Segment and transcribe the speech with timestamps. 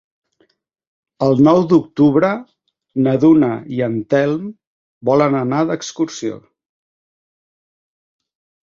[1.25, 2.31] El nou d'octubre
[3.09, 4.49] na Duna i en Telm
[5.11, 6.43] volen anar d'excursió.